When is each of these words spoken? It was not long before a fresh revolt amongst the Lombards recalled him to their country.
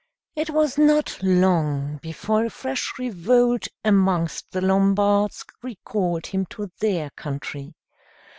It 0.35 0.49
was 0.49 0.79
not 0.79 1.21
long 1.21 1.97
before 2.01 2.45
a 2.45 2.49
fresh 2.49 2.91
revolt 2.97 3.67
amongst 3.85 4.49
the 4.49 4.59
Lombards 4.59 5.45
recalled 5.61 6.25
him 6.25 6.47
to 6.47 6.71
their 6.79 7.11
country. 7.11 7.75